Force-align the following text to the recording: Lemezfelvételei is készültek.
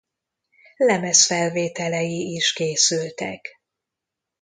Lemezfelvételei 0.77 2.33
is 2.35 2.53
készültek. 2.53 3.59